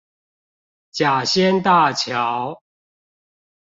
[0.91, 2.63] 甲仙大橋